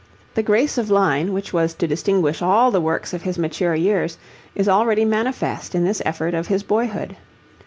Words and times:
The 0.33 0.41
grace 0.41 0.79
of 0.79 0.89
line, 0.89 1.31
which 1.31 1.53
was 1.53 1.75
to 1.75 1.85
distinguish 1.85 2.41
all 2.41 2.71
the 2.71 2.81
works 2.81 3.13
of 3.13 3.21
his 3.21 3.37
mature 3.37 3.75
years, 3.75 4.17
is 4.55 4.67
already 4.67 5.05
manifest 5.05 5.75
in 5.75 5.83
this 5.85 6.01
effort 6.03 6.33
of 6.33 6.47
his 6.47 6.63
boyhood. 6.63 7.15